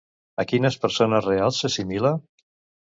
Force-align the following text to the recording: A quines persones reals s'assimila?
A 0.43 0.45
quines 0.51 0.79
persones 0.85 1.29
reals 1.31 1.61
s'assimila? 1.63 2.17